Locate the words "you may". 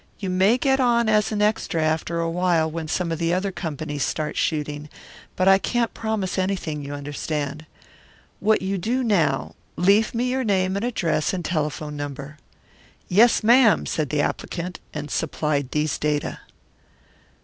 0.17-0.57